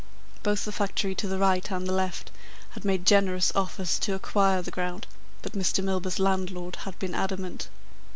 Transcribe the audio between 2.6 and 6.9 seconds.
had made generous offers to acquire the ground, but Mr. Milburgh's landlord